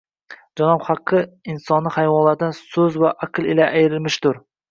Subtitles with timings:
[0.61, 1.11] Janobi Haq
[1.55, 4.43] insonni hayvonlardan so’z va aql ila ayirmishdur